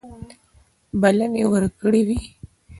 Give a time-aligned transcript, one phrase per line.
[1.01, 2.19] بلنې ورکړي وې.